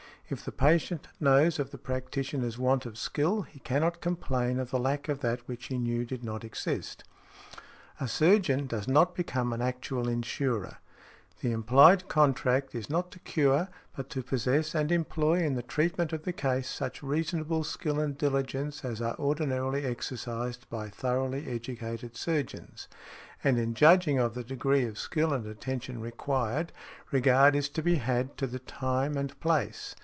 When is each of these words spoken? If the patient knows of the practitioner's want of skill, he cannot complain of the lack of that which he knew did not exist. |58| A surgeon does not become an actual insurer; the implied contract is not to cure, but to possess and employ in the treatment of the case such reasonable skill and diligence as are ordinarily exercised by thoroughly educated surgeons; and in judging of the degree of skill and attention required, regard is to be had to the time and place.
If 0.33 0.45
the 0.45 0.53
patient 0.53 1.09
knows 1.19 1.59
of 1.59 1.71
the 1.71 1.77
practitioner's 1.77 2.57
want 2.57 2.85
of 2.85 2.97
skill, 2.97 3.41
he 3.41 3.59
cannot 3.59 3.99
complain 3.99 4.59
of 4.61 4.71
the 4.71 4.79
lack 4.79 5.09
of 5.09 5.19
that 5.19 5.45
which 5.45 5.65
he 5.65 5.77
knew 5.77 6.05
did 6.05 6.23
not 6.23 6.45
exist. 6.45 7.03
|58| 7.99 8.05
A 8.05 8.07
surgeon 8.07 8.65
does 8.65 8.87
not 8.87 9.13
become 9.13 9.51
an 9.51 9.61
actual 9.61 10.07
insurer; 10.07 10.77
the 11.41 11.51
implied 11.51 12.07
contract 12.07 12.73
is 12.73 12.89
not 12.89 13.11
to 13.11 13.19
cure, 13.19 13.67
but 13.93 14.09
to 14.11 14.23
possess 14.23 14.73
and 14.73 14.89
employ 14.89 15.39
in 15.41 15.55
the 15.55 15.61
treatment 15.61 16.13
of 16.13 16.23
the 16.23 16.31
case 16.31 16.69
such 16.69 17.03
reasonable 17.03 17.65
skill 17.65 17.99
and 17.99 18.17
diligence 18.17 18.85
as 18.85 19.01
are 19.01 19.17
ordinarily 19.19 19.85
exercised 19.85 20.65
by 20.69 20.87
thoroughly 20.87 21.45
educated 21.49 22.15
surgeons; 22.15 22.87
and 23.43 23.59
in 23.59 23.73
judging 23.73 24.17
of 24.17 24.33
the 24.33 24.45
degree 24.45 24.85
of 24.85 24.97
skill 24.97 25.33
and 25.33 25.45
attention 25.45 25.99
required, 25.99 26.71
regard 27.11 27.53
is 27.53 27.67
to 27.67 27.81
be 27.81 27.95
had 27.95 28.37
to 28.37 28.47
the 28.47 28.59
time 28.59 29.17
and 29.17 29.37
place. 29.41 29.93